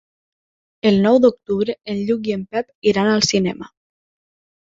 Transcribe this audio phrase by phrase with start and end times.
[0.91, 3.69] El nou d'octubre en Lluc i en Pep iran al cinema.